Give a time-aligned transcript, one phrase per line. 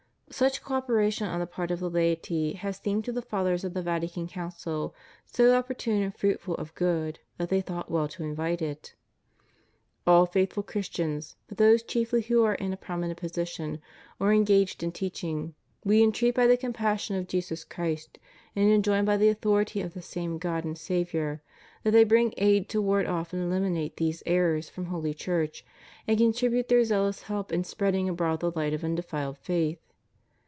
[0.33, 3.73] Such co operation on the part of the laity has seemed to the Fathers of
[3.73, 8.61] the Vatican Council so opportune and fruitful of good that they thought well to invite
[8.61, 8.95] it.
[10.07, 13.81] "All faithful Christians, but those chiefly who are in a prominent position,
[14.21, 15.53] or engaged in teaching,
[15.83, 18.17] we entreat, by the compassion of Jesus Christ,
[18.55, 21.41] and enjoin by the authority of the same God and Saviour,
[21.83, 25.65] that they bring aid to ward off and eliminate these errors from Holy Church,
[26.07, 29.77] and contribute their zealous help in spreading abroad the light of undefiled faith."